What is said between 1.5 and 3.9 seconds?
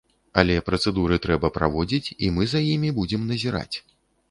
праводзіць, і мы за імі будзем назіраць.